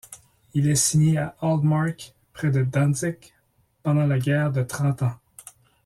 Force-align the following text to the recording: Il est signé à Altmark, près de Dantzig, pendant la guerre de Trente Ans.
Il 0.55 0.67
est 0.67 0.73
signé 0.73 1.19
à 1.19 1.35
Altmark, 1.43 2.15
près 2.33 2.49
de 2.49 2.63
Dantzig, 2.63 3.33
pendant 3.83 4.07
la 4.07 4.17
guerre 4.17 4.51
de 4.51 4.63
Trente 4.63 5.03
Ans. 5.03 5.19